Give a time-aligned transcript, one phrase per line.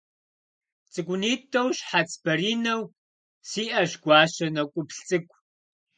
[0.91, 2.83] Цӏыкӏунитӏэу, щхьэц баринэу,
[3.49, 5.37] сиӏэщ гуащэ нэкӏуплъ цӏыкӏу.